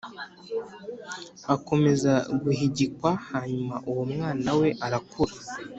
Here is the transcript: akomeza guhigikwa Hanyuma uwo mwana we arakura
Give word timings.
akomeza 1.55 2.13
guhigikwa 2.41 3.09
Hanyuma 3.29 3.75
uwo 3.89 4.03
mwana 4.13 4.49
we 4.59 4.69
arakura 4.85 5.35